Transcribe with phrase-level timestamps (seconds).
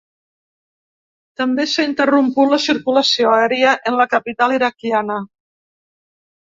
[1.41, 5.23] També s’ha interromput la circulació aèria en la capital iraquiana.